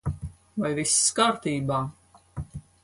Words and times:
Vai 0.63 0.71
viss 0.79 0.95
kārtībā? 1.21 1.81